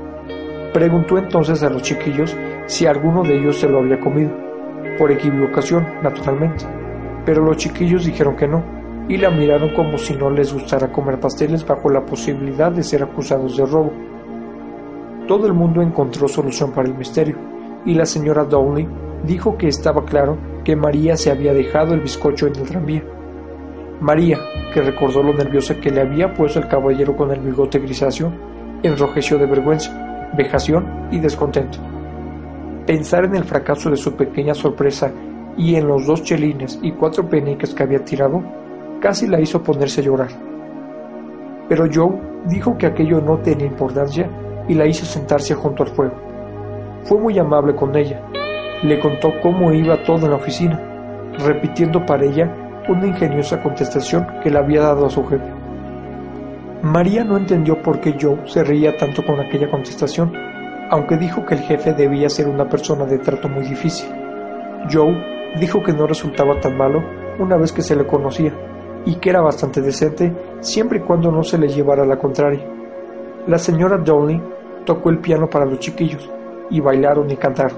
Preguntó 0.73 1.17
entonces 1.17 1.63
a 1.63 1.69
los 1.69 1.81
chiquillos 1.81 2.37
si 2.67 2.85
alguno 2.85 3.23
de 3.23 3.37
ellos 3.37 3.57
se 3.57 3.67
lo 3.67 3.79
había 3.79 3.99
comido, 3.99 4.31
por 4.99 5.11
equivocación, 5.11 5.85
naturalmente, 6.03 6.65
pero 7.25 7.43
los 7.43 7.57
chiquillos 7.57 8.05
dijeron 8.05 8.35
que 8.35 8.47
no, 8.47 8.63
y 9.07 9.17
la 9.17 9.31
miraron 9.31 9.73
como 9.73 9.97
si 9.97 10.15
no 10.15 10.29
les 10.29 10.53
gustara 10.53 10.91
comer 10.91 11.19
pasteles 11.19 11.65
bajo 11.65 11.89
la 11.89 12.05
posibilidad 12.05 12.71
de 12.71 12.83
ser 12.83 13.01
acusados 13.01 13.57
de 13.57 13.65
robo. 13.65 13.91
Todo 15.27 15.47
el 15.47 15.53
mundo 15.53 15.81
encontró 15.81 16.27
solución 16.27 16.71
para 16.71 16.87
el 16.87 16.95
misterio, 16.95 17.35
y 17.85 17.95
la 17.95 18.05
señora 18.05 18.43
Dowley 18.43 18.87
dijo 19.23 19.57
que 19.57 19.67
estaba 19.67 20.05
claro 20.05 20.37
que 20.63 20.75
María 20.75 21.17
se 21.17 21.31
había 21.31 21.53
dejado 21.53 21.95
el 21.95 22.01
bizcocho 22.01 22.45
en 22.45 22.55
el 22.55 22.67
tranvía. 22.67 23.03
María, 24.01 24.37
que 24.71 24.81
recordó 24.81 25.23
lo 25.23 25.33
nerviosa 25.33 25.79
que 25.81 25.89
le 25.89 26.01
había 26.01 26.33
puesto 26.33 26.59
el 26.59 26.67
caballero 26.67 27.15
con 27.15 27.31
el 27.31 27.39
bigote 27.39 27.79
grisáceo, 27.79 28.31
enrojeció 28.83 29.39
de 29.39 29.47
vergüenza, 29.47 29.98
vejación 30.35 31.07
y 31.11 31.19
descontento. 31.19 31.79
Pensar 32.85 33.25
en 33.25 33.35
el 33.35 33.43
fracaso 33.43 33.89
de 33.89 33.97
su 33.97 34.15
pequeña 34.15 34.53
sorpresa 34.53 35.11
y 35.57 35.75
en 35.75 35.87
los 35.87 36.05
dos 36.05 36.23
chelines 36.23 36.79
y 36.81 36.91
cuatro 36.93 37.27
peniques 37.27 37.73
que 37.73 37.83
había 37.83 38.03
tirado, 38.03 38.41
casi 38.99 39.27
la 39.27 39.39
hizo 39.39 39.61
ponerse 39.61 40.01
a 40.01 40.03
llorar. 40.05 40.29
Pero 41.67 41.85
Joe 41.91 42.19
dijo 42.47 42.77
que 42.77 42.87
aquello 42.87 43.21
no 43.21 43.37
tenía 43.39 43.67
importancia 43.67 44.29
y 44.67 44.73
la 44.73 44.87
hizo 44.87 45.05
sentarse 45.05 45.53
junto 45.53 45.83
al 45.83 45.89
fuego. 45.89 46.15
Fue 47.03 47.19
muy 47.19 47.37
amable 47.37 47.75
con 47.75 47.95
ella. 47.95 48.21
Le 48.83 48.99
contó 48.99 49.29
cómo 49.41 49.71
iba 49.73 50.01
todo 50.03 50.25
en 50.25 50.31
la 50.31 50.37
oficina, 50.37 50.79
repitiendo 51.45 52.05
para 52.05 52.25
ella 52.25 52.51
una 52.87 53.07
ingeniosa 53.07 53.61
contestación 53.61 54.25
que 54.41 54.49
le 54.49 54.57
había 54.57 54.81
dado 54.81 55.05
a 55.05 55.09
su 55.09 55.23
jefe. 55.25 55.58
María 56.81 57.25
no 57.25 57.35
entendió 57.35 57.81
por 57.81 57.99
qué 57.99 58.15
Joe 58.19 58.39
se 58.45 58.63
reía 58.63 58.95
tanto 58.95 59.25
con 59.25 59.37
aquella 59.37 59.69
contestación, 59.69 60.31
aunque 60.89 61.17
dijo 61.17 61.45
que 61.45 61.55
el 61.55 61.61
jefe 61.61 61.93
debía 61.93 62.29
ser 62.29 62.47
una 62.47 62.69
persona 62.69 63.05
de 63.05 63.17
trato 63.17 63.49
muy 63.49 63.65
difícil. 63.65 64.09
Joe 64.89 65.13
dijo 65.59 65.83
que 65.83 65.91
no 65.91 66.07
resultaba 66.07 66.57
tan 66.61 66.77
malo 66.77 67.03
una 67.37 67.57
vez 67.57 67.73
que 67.73 67.81
se 67.81 67.97
le 67.97 68.07
conocía, 68.07 68.53
y 69.05 69.15
que 69.15 69.29
era 69.29 69.41
bastante 69.41 69.81
decente 69.81 70.33
siempre 70.61 70.99
y 70.99 71.01
cuando 71.01 71.31
no 71.33 71.43
se 71.43 71.57
le 71.57 71.67
llevara 71.67 72.05
la 72.05 72.17
contraria. 72.17 72.65
La 73.45 73.57
señora 73.57 73.97
Dowling 73.97 74.41
tocó 74.85 75.09
el 75.09 75.19
piano 75.19 75.49
para 75.49 75.65
los 75.65 75.79
chiquillos, 75.79 76.29
y 76.69 76.79
bailaron 76.79 77.29
y 77.29 77.35
cantaron. 77.35 77.77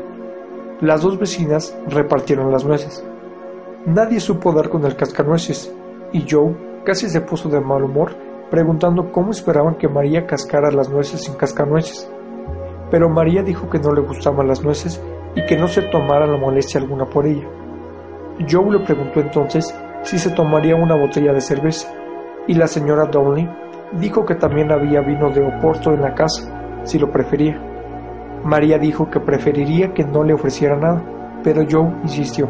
Las 0.79 1.01
dos 1.01 1.17
vecinas 1.17 1.75
repartieron 1.87 2.51
las 2.51 2.65
nueces. 2.65 3.03
Nadie 3.83 4.19
supo 4.19 4.53
dar 4.53 4.69
con 4.69 4.85
el 4.85 4.95
cascanueces, 4.95 5.73
y 6.11 6.23
Joe 6.29 6.55
casi 6.85 7.09
se 7.09 7.21
puso 7.21 7.49
de 7.49 7.61
mal 7.61 7.83
humor 7.83 8.30
preguntando 8.51 9.11
cómo 9.13 9.31
esperaban 9.31 9.75
que 9.75 9.87
María 9.87 10.27
cascara 10.27 10.69
las 10.71 10.89
nueces 10.89 11.23
sin 11.23 11.35
cascanueces. 11.35 12.11
Pero 12.91 13.09
María 13.09 13.41
dijo 13.41 13.69
que 13.69 13.79
no 13.79 13.93
le 13.93 14.01
gustaban 14.01 14.47
las 14.47 14.61
nueces 14.61 15.01
y 15.35 15.45
que 15.45 15.57
no 15.57 15.69
se 15.69 15.83
tomara 15.83 16.27
la 16.27 16.37
molestia 16.37 16.81
alguna 16.81 17.05
por 17.05 17.25
ella. 17.25 17.47
Joe 18.49 18.69
le 18.71 18.79
preguntó 18.79 19.21
entonces 19.21 19.73
si 20.03 20.19
se 20.19 20.31
tomaría 20.31 20.75
una 20.75 20.95
botella 20.95 21.31
de 21.31 21.41
cerveza, 21.41 21.93
y 22.47 22.55
la 22.55 22.67
señora 22.67 23.05
Dowling 23.05 23.47
dijo 23.93 24.25
que 24.25 24.35
también 24.35 24.71
había 24.71 24.99
vino 24.99 25.29
de 25.29 25.45
Oporto 25.45 25.93
en 25.93 26.01
la 26.01 26.13
casa, 26.13 26.81
si 26.83 26.99
lo 26.99 27.09
prefería. 27.09 27.57
María 28.43 28.77
dijo 28.77 29.09
que 29.09 29.19
preferiría 29.19 29.93
que 29.93 30.03
no 30.03 30.23
le 30.23 30.33
ofreciera 30.33 30.75
nada, 30.75 31.01
pero 31.43 31.65
Joe 31.69 31.93
insistió. 32.03 32.49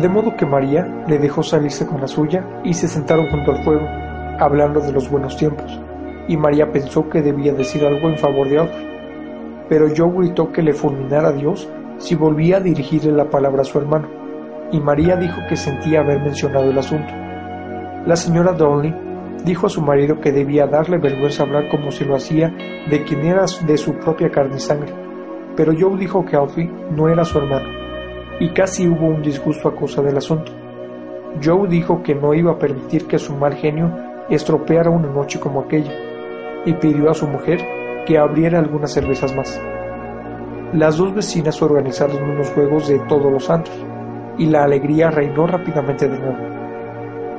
De 0.00 0.08
modo 0.08 0.34
que 0.36 0.46
María 0.46 1.04
le 1.06 1.18
dejó 1.18 1.42
salirse 1.42 1.86
con 1.86 2.00
la 2.00 2.06
suya 2.06 2.62
y 2.64 2.72
se 2.72 2.88
sentaron 2.88 3.28
junto 3.30 3.50
al 3.50 3.64
fuego, 3.64 3.86
hablando 4.38 4.80
de 4.80 4.92
los 4.92 5.10
buenos 5.10 5.36
tiempos, 5.36 5.80
y 6.28 6.36
María 6.36 6.70
pensó 6.72 7.08
que 7.08 7.22
debía 7.22 7.52
decir 7.52 7.84
algo 7.84 8.08
en 8.08 8.18
favor 8.18 8.48
de 8.48 8.58
Alfred. 8.58 8.88
Pero 9.68 9.88
Joe 9.96 10.12
gritó 10.18 10.52
que 10.52 10.62
le 10.62 10.72
fulminara 10.72 11.28
a 11.28 11.32
Dios 11.32 11.68
si 11.98 12.14
volvía 12.14 12.58
a 12.58 12.60
dirigirle 12.60 13.12
la 13.12 13.30
palabra 13.30 13.62
a 13.62 13.64
su 13.64 13.78
hermano, 13.78 14.08
y 14.72 14.80
María 14.80 15.16
dijo 15.16 15.40
que 15.48 15.56
sentía 15.56 16.00
haber 16.00 16.20
mencionado 16.20 16.70
el 16.70 16.78
asunto. 16.78 17.12
La 18.06 18.16
señora 18.16 18.52
Donnelly 18.52 18.94
dijo 19.44 19.66
a 19.66 19.70
su 19.70 19.80
marido 19.80 20.20
que 20.20 20.32
debía 20.32 20.66
darle 20.66 20.98
vergüenza 20.98 21.42
hablar 21.42 21.68
como 21.70 21.90
si 21.90 22.04
lo 22.04 22.16
hacía 22.16 22.54
de 22.90 23.04
quien 23.04 23.24
era 23.24 23.44
de 23.66 23.76
su 23.76 23.94
propia 23.94 24.30
carne 24.30 24.56
y 24.56 24.60
sangre, 24.60 24.92
pero 25.56 25.72
Joe 25.78 25.98
dijo 25.98 26.24
que 26.24 26.36
Alfie 26.36 26.70
no 26.90 27.08
era 27.08 27.24
su 27.24 27.38
hermano 27.38 27.84
y 28.40 28.50
casi 28.50 28.88
hubo 28.88 29.06
un 29.06 29.22
disgusto 29.22 29.68
a 29.68 29.76
causa 29.76 30.02
del 30.02 30.16
asunto. 30.16 30.50
Joe 31.42 31.68
dijo 31.68 32.02
que 32.02 32.14
no 32.14 32.34
iba 32.34 32.52
a 32.52 32.58
permitir 32.58 33.06
que 33.06 33.18
su 33.18 33.34
mal 33.34 33.54
genio 33.54 33.92
estropeara 34.30 34.90
una 34.90 35.08
noche 35.08 35.38
como 35.40 35.60
aquella, 35.60 35.92
y 36.64 36.72
pidió 36.74 37.10
a 37.10 37.14
su 37.14 37.26
mujer 37.26 37.60
que 38.06 38.18
abriera 38.18 38.58
algunas 38.58 38.92
cervezas 38.92 39.34
más. 39.34 39.60
Las 40.72 40.96
dos 40.96 41.14
vecinas 41.14 41.60
organizaron 41.62 42.22
unos 42.22 42.50
juegos 42.50 42.88
de 42.88 42.98
todos 43.00 43.30
los 43.32 43.44
santos, 43.44 43.74
y 44.38 44.46
la 44.46 44.64
alegría 44.64 45.10
reinó 45.10 45.46
rápidamente 45.46 46.08
de 46.08 46.18
nuevo. 46.18 46.38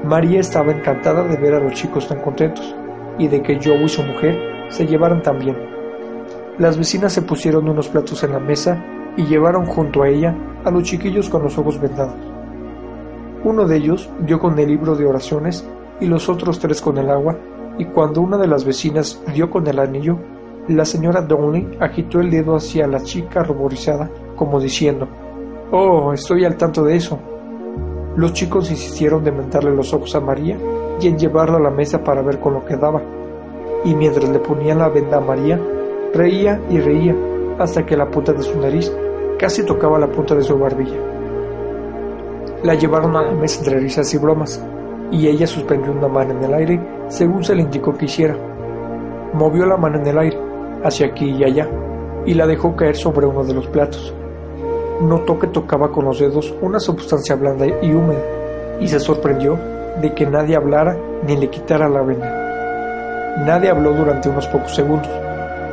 María 0.04 0.39
estaba 0.39 0.72
encantada 0.72 1.24
de 1.24 1.36
ver 1.38 1.56
a 1.56 1.60
los 1.60 1.74
chicos 1.74 2.08
tan 2.08 2.22
contentos, 2.22 2.75
y 3.18 3.27
de 3.27 3.42
que 3.42 3.60
Joe 3.62 3.84
y 3.84 3.89
su 3.89 4.04
mujer 4.04 4.38
se 4.70 4.86
llevaran 4.86 5.22
tan 5.22 5.39
bien. 5.39 5.58
Las 6.58 6.77
vecinas 6.77 7.13
se 7.13 7.22
pusieron 7.22 7.68
unos 7.68 7.89
platos 7.89 8.24
en 8.24 8.32
la 8.32 8.39
mesa 8.39 8.82
y 9.18 9.25
llevaron 9.25 9.65
junto 9.65 10.04
a 10.04 10.10
ella 10.10 10.36
a 10.63 10.72
los 10.72 10.84
chiquillos 10.84 11.30
con 11.30 11.44
los 11.44 11.58
ojos 11.58 11.80
vendados. 11.80 12.15
Uno 13.44 13.68
de 13.68 13.77
ellos 13.77 14.10
dio 14.22 14.39
con 14.39 14.58
el 14.58 14.68
libro 14.68 14.96
de 14.96 15.06
oraciones 15.06 15.68
y 16.00 16.08
los 16.08 16.30
otros 16.30 16.60
tres 16.60 16.82
con 16.82 16.98
el 16.98 17.10
agua, 17.10 17.38
y 17.78 17.86
cuando 17.86 18.22
una 18.22 18.38
de 18.38 18.48
las 18.48 18.66
vecinas 18.66 19.22
dio 19.34 19.50
con 19.50 19.68
el 19.68 19.80
anillo, 19.80 20.18
la 20.68 20.86
señora 20.86 21.22
Donnelly 21.22 21.78
agitó 21.80 22.20
el 22.20 22.32
dedo 22.32 22.56
hacia 22.56 22.88
la 22.88 23.02
chica 23.02 23.44
ruborizada, 23.44 24.10
como 24.36 24.60
diciendo, 24.60 25.08
Oh, 25.72 26.14
estoy 26.14 26.46
al 26.46 26.58
tanto 26.58 26.84
de 26.84 26.96
eso. 26.96 27.20
Los 28.16 28.34
chicos 28.34 28.72
insistieron 28.72 29.24
de 29.24 29.32
mentarle 29.32 29.75
los 29.75 29.94
ojos 29.94 30.16
a 30.16 30.22
María 30.22 30.58
y 31.02 31.08
en 31.08 31.18
llevarla 31.18 31.58
a 31.58 31.62
la 31.62 31.70
mesa 31.70 32.04
para 32.04 32.22
ver 32.22 32.40
con 32.40 32.54
lo 32.54 32.66
que 32.66 32.78
daba. 32.78 33.02
Y 33.84 33.94
mientras 33.94 34.30
le 34.30 34.40
ponían 34.40 34.80
la 34.80 34.90
venda 34.90 35.18
a 35.18 35.22
María, 35.22 35.60
reía 36.14 36.62
y 36.70 36.80
reía 36.80 37.16
hasta 37.60 37.86
que 37.86 37.98
la 37.98 38.10
punta 38.10 38.34
de 38.34 38.44
su 38.44 38.60
nariz 38.60 38.92
casi 39.38 39.66
tocaba 39.66 40.00
la 40.00 40.08
punta 40.08 40.34
de 40.36 40.44
su 40.44 40.58
barbilla. 40.58 40.98
La 42.64 42.75
llevaron 42.75 43.16
a 43.18 43.22
la 43.22 43.34
mesa 43.34 43.60
entre 43.60 43.80
risas 43.80 44.14
y 44.14 44.18
bromas, 44.18 44.64
y 45.12 45.28
ella 45.28 45.48
suspendió 45.48 45.92
una 45.92 46.08
mano 46.08 46.32
en 46.32 46.44
el 46.44 46.54
aire 46.54 46.96
según 47.08 47.44
se 47.44 47.56
le 47.56 47.62
indicó 47.62 47.94
que 47.94 48.06
hiciera. 48.06 48.36
Movió 49.34 49.66
la 49.66 49.78
mano 49.78 50.00
en 50.00 50.08
el 50.08 50.18
aire, 50.18 50.38
hacia 50.84 51.08
aquí 51.08 51.30
y 51.30 51.44
allá, 51.44 51.70
y 52.26 52.34
la 52.34 52.48
dejó 52.48 52.76
caer 52.76 52.96
sobre 52.96 53.28
uno 53.28 53.44
de 53.44 53.54
los 53.54 53.68
platos. 53.68 54.14
Notó 55.02 55.38
que 55.38 55.48
tocaba 55.48 55.92
con 55.92 56.06
los 56.06 56.20
dedos 56.20 56.54
una 56.62 56.80
sustancia 56.80 57.36
blanda 57.36 57.66
y 57.68 57.92
húmeda, 57.94 58.22
y 58.80 58.88
se 58.88 59.00
sorprendió 59.00 59.60
de 60.02 60.14
que 60.14 60.26
nadie 60.26 60.56
hablara 60.56 60.98
ni 61.26 61.38
le 61.38 61.50
quitara 61.50 61.90
la 61.90 62.02
venda. 62.02 63.44
Nadie 63.46 63.70
habló 63.70 63.94
durante 63.94 64.30
unos 64.30 64.48
pocos 64.48 64.74
segundos, 64.74 65.12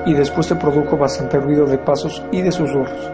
y 0.04 0.14
después 0.14 0.46
se 0.46 0.56
produjo 0.56 0.96
bastante 0.96 1.38
ruido 1.38 1.64
de 1.66 1.78
pasos 1.78 2.22
y 2.32 2.42
de 2.42 2.50
susurros. 2.50 3.10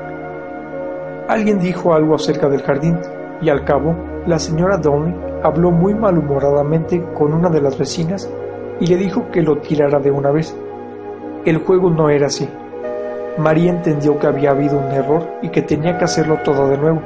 Alguien 1.29 1.59
dijo 1.59 1.93
algo 1.93 2.15
acerca 2.15 2.49
del 2.49 2.63
jardín, 2.63 2.99
y 3.43 3.51
al 3.51 3.65
cabo, 3.65 3.95
la 4.27 4.39
señora 4.39 4.79
Downey 4.79 5.28
habló 5.43 5.71
muy 5.71 5.95
malhumoradamente 5.95 7.05
con 7.15 7.33
una 7.33 7.49
de 7.49 7.61
las 7.61 7.79
vecinas 7.79 8.31
y 8.81 8.87
le 8.87 8.97
dijo 8.97 9.31
que 9.31 9.43
lo 9.43 9.59
tirara 9.59 9.99
de 9.99 10.11
una 10.11 10.31
vez. 10.31 10.57
El 11.45 11.59
juego 11.59 11.91
no 11.91 12.11
era 12.11 12.27
así. 12.27 12.49
María 13.39 13.71
entendió 13.71 14.19
que 14.19 14.27
había 14.27 14.51
habido 14.51 14.79
un 14.79 14.91
error 14.93 15.23
y 15.43 15.51
que 15.51 15.63
tenía 15.63 15.97
que 15.97 16.05
hacerlo 16.05 16.39
todo 16.45 16.69
de 16.69 16.77
nuevo, 16.77 17.01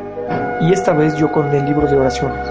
y 0.63 0.73
esta 0.73 0.93
vez 0.93 1.17
yo 1.17 1.31
con 1.31 1.47
el 1.55 1.67
libro 1.67 1.87
de 1.87 1.99
oraciones. 1.99 2.51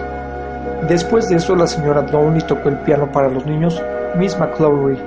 Después 0.88 1.30
de 1.30 1.38
eso, 1.38 1.56
la 1.56 1.68
señora 1.68 2.04
Downey 2.04 2.42
tocó 2.42 2.70
el 2.70 2.78
piano 2.80 3.12
para 3.12 3.30
los 3.30 3.46
niños, 3.46 3.82
Miss 4.16 4.38
McClory, 4.40 5.00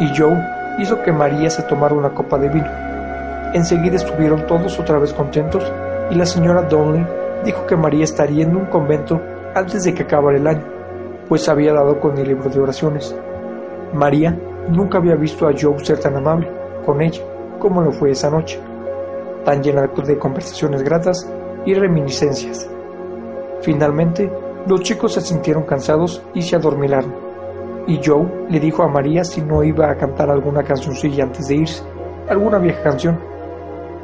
y 0.00 0.08
Joe 0.16 0.36
hizo 0.78 1.00
que 1.02 1.12
María 1.12 1.50
se 1.50 1.62
tomara 1.62 1.94
una 1.94 2.10
copa 2.10 2.38
de 2.38 2.48
vino. 2.48 2.68
Enseguida 3.54 3.96
estuvieron 3.96 4.46
todos 4.46 4.78
otra 4.80 4.98
vez 4.98 5.12
contentos 5.12 5.70
y 6.10 6.14
la 6.14 6.26
señora 6.26 6.62
Donnelly 6.62 7.06
dijo 7.44 7.66
que 7.66 7.76
María 7.76 8.04
estaría 8.04 8.44
en 8.44 8.56
un 8.56 8.64
convento 8.66 9.20
antes 9.54 9.84
de 9.84 9.94
que 9.94 10.02
acabara 10.02 10.38
el 10.38 10.46
año, 10.46 10.64
pues 11.28 11.48
había 11.48 11.72
dado 11.72 12.00
con 12.00 12.16
el 12.18 12.28
libro 12.28 12.48
de 12.50 12.60
oraciones. 12.60 13.16
María 13.92 14.38
nunca 14.68 14.98
había 14.98 15.14
visto 15.14 15.46
a 15.46 15.52
Joe 15.58 15.84
ser 15.84 15.98
tan 15.98 16.16
amable 16.16 16.50
con 16.84 17.00
ella 17.00 17.22
como 17.58 17.80
lo 17.80 17.92
fue 17.92 18.10
esa 18.10 18.28
noche, 18.28 18.58
tan 19.44 19.62
llena 19.62 19.86
de 19.86 20.18
conversaciones 20.18 20.82
gratas 20.82 21.32
y 21.64 21.74
reminiscencias. 21.74 22.68
Finalmente, 23.60 24.30
los 24.66 24.80
chicos 24.80 25.14
se 25.14 25.20
sintieron 25.20 25.62
cansados 25.62 26.22
y 26.34 26.42
se 26.42 26.56
adormilaron, 26.56 27.14
y 27.86 28.00
Joe 28.04 28.46
le 28.48 28.58
dijo 28.58 28.82
a 28.82 28.88
María 28.88 29.24
si 29.24 29.42
no 29.42 29.62
iba 29.62 29.88
a 29.90 29.96
cantar 29.96 30.28
alguna 30.28 30.64
cancioncilla 30.64 31.22
antes 31.24 31.46
de 31.46 31.54
irse, 31.54 31.84
alguna 32.28 32.58
vieja 32.58 32.82
canción. 32.82 33.18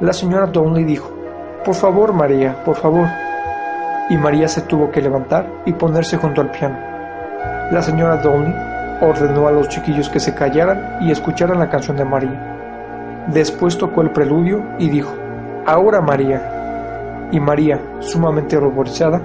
La 0.01 0.13
señora 0.13 0.47
Donnelly 0.47 0.85
dijo, 0.85 1.11
Por 1.65 1.75
favor, 1.75 2.13
María, 2.13 2.63
por 2.65 2.77
favor. 2.77 3.09
Y 4.11 4.17
María 4.17 4.49
se 4.49 4.63
tuvo 4.63 4.91
que 4.91 5.03
levantar 5.03 5.47
y 5.67 5.73
ponerse 5.73 6.17
junto 6.17 6.41
al 6.41 6.51
piano. 6.51 6.79
La 7.71 7.83
señora 7.83 8.17
Downey 8.17 8.55
ordenó 9.01 9.47
a 9.47 9.53
los 9.53 9.69
chiquillos 9.69 10.09
que 10.09 10.21
se 10.21 10.35
callaran 10.35 10.99
y 11.01 11.11
escucharan 11.11 11.59
la 11.59 11.69
canción 11.69 11.97
de 11.97 12.05
María. 12.05 13.25
Después 13.29 13.77
tocó 13.77 14.01
el 14.03 14.11
preludio 14.11 14.65
y 14.79 14.89
dijo, 14.89 15.15
Ahora 15.67 16.01
María. 16.01 17.29
Y 17.31 17.41
María, 17.41 17.79
sumamente 18.01 18.59
ruborizada, 18.59 19.21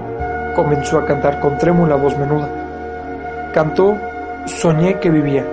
comenzó 0.56 0.98
a 1.00 1.06
cantar 1.06 1.40
con 1.40 1.58
trémula 1.58 1.96
voz 1.96 2.18
menuda. 2.18 2.50
Cantó 3.54 3.96
Soñé 4.46 5.00
que 5.00 5.10
vivía, 5.10 5.46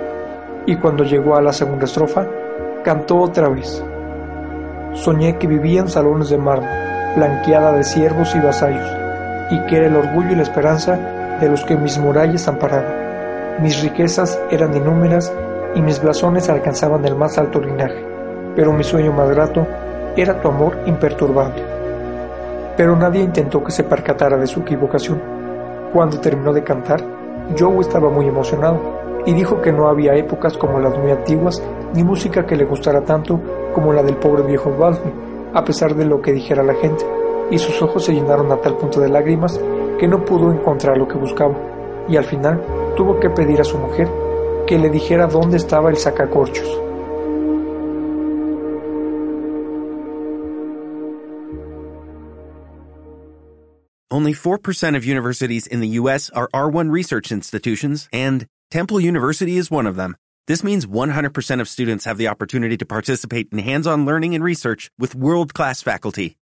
y 0.65 0.75
cuando 0.75 1.05
llegó 1.05 1.37
a 1.37 1.41
la 1.41 1.53
segunda 1.53 1.85
estrofa, 1.85 2.25
cantó 2.83 3.19
otra 3.19 3.47
vez. 3.47 3.81
Soñé 4.91 5.37
que 5.37 5.47
vivía 5.47 5.79
en 5.79 5.87
salones 5.87 6.29
de 6.29 6.37
mármol, 6.37 6.67
blanqueada 7.15 7.71
de 7.71 7.85
siervos 7.85 8.35
y 8.35 8.39
vasallos, 8.39 9.00
y 9.51 9.59
que 9.67 9.77
era 9.77 9.87
el 9.87 9.95
orgullo 9.95 10.31
y 10.31 10.35
la 10.35 10.43
esperanza 10.43 10.97
de 11.39 11.49
los 11.49 11.63
que 11.65 11.75
mis 11.75 11.99
murallas 11.99 12.47
amparaban. 12.47 13.59
Mis 13.61 13.81
riquezas 13.83 14.39
eran 14.49 14.75
inúmeras 14.75 15.31
y 15.75 15.81
mis 15.81 16.01
blasones 16.01 16.49
alcanzaban 16.49 17.05
el 17.05 17.15
más 17.15 17.37
alto 17.37 17.59
linaje, 17.59 18.03
pero 18.55 18.73
mi 18.73 18.83
sueño 18.83 19.11
más 19.11 19.29
grato 19.29 19.67
era 20.15 20.39
tu 20.41 20.47
amor 20.47 20.77
imperturbable. 20.85 21.63
Pero 22.77 22.95
nadie 22.95 23.21
intentó 23.21 23.63
que 23.63 23.71
se 23.71 23.83
percatara 23.83 24.37
de 24.37 24.47
su 24.47 24.61
equivocación. 24.61 25.21
Cuando 25.93 26.19
terminó 26.19 26.53
de 26.53 26.63
cantar, 26.63 27.03
Joe 27.57 27.81
estaba 27.81 28.09
muy 28.09 28.27
emocionado 28.27 28.79
y 29.25 29.33
dijo 29.33 29.61
que 29.61 29.71
no 29.71 29.87
había 29.87 30.15
épocas 30.15 30.57
como 30.57 30.79
las 30.79 30.97
muy 30.97 31.11
antiguas 31.11 31.61
ni 31.93 32.03
música 32.03 32.45
que 32.45 32.55
le 32.55 32.65
gustara 32.65 33.01
tanto 33.01 33.39
como 33.73 33.93
la 33.93 34.01
del 34.01 34.15
pobre 34.15 34.43
viejo 34.43 34.73
Baldwin, 34.77 35.13
a 35.53 35.63
pesar 35.63 35.95
de 35.95 36.05
lo 36.05 36.21
que 36.21 36.31
dijera 36.31 36.63
la 36.63 36.73
gente, 36.75 37.05
y 37.51 37.59
sus 37.59 37.81
ojos 37.81 38.05
se 38.05 38.13
llenaron 38.13 38.51
a 38.51 38.61
tal 38.61 38.77
punto 38.77 39.01
de 39.01 39.09
lágrimas 39.09 39.59
que 39.99 40.07
no 40.07 40.25
pudo 40.25 40.51
encontrar 40.51 40.97
lo 40.97 41.07
que 41.07 41.17
buscaba, 41.17 41.55
y 42.07 42.15
al 42.15 42.25
final 42.25 42.59
tuvo 42.95 43.19
que 43.19 43.29
pedir 43.29 43.61
a 43.61 43.63
su 43.63 43.77
mujer 43.77 44.09
que 44.65 44.79
le 44.79 44.89
dijera 44.89 45.27
dónde 45.27 45.57
estaba 45.57 45.89
el 45.89 45.97
sacacorchos. 45.97 46.67
Only 54.09 54.33
4% 54.33 54.97
of 54.97 55.05
universities 55.05 55.67
in 55.67 55.79
the 55.79 55.95
U.S. 55.99 56.29
are 56.31 56.49
R1 56.53 56.91
research 56.91 57.31
institutions, 57.31 58.09
and 58.11 58.45
Temple 58.69 58.99
University 58.99 59.55
is 59.55 59.71
one 59.71 59.87
of 59.87 59.95
them. 59.95 60.17
This 60.47 60.65
means 60.65 60.85
100% 60.85 61.61
of 61.61 61.69
students 61.69 62.03
have 62.03 62.17
the 62.17 62.27
opportunity 62.27 62.75
to 62.75 62.85
participate 62.85 63.47
in 63.53 63.59
hands-on 63.59 64.05
learning 64.05 64.35
and 64.35 64.43
research 64.43 64.91
with 64.99 65.15
world-class 65.15 65.81
faculty. 65.81 66.35